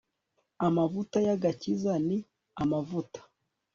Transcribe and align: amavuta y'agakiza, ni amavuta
amavuta 0.67 1.17
y'agakiza, 1.27 1.91
ni 2.07 2.17
amavuta 2.61 3.19